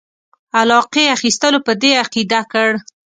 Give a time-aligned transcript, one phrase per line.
[0.59, 2.69] علاقې اخیستلو په دې عقیده کړ.